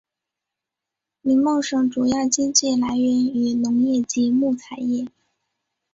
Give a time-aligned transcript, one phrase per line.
[1.21, 5.05] 林梦省主要经济来源于农业及木材业。